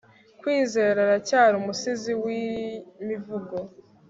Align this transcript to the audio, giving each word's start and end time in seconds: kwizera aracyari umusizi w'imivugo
kwizera 0.39 0.97
aracyari 1.05 1.55
umusizi 1.57 2.11
w'imivugo 2.23 3.55